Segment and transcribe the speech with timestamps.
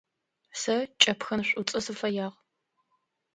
[0.61, 2.35] Сэ кӏэпхын шӏуцӏэ сыфэягъ.